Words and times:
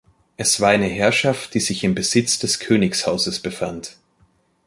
Es 0.35 0.59
war 0.59 0.69
eine 0.71 0.87
Herrschaft, 0.87 1.53
die 1.53 1.59
sich 1.59 1.83
im 1.83 1.93
Besitz 1.93 2.39
des 2.39 2.59
Königshauses 2.59 3.39
befand. 3.39 3.97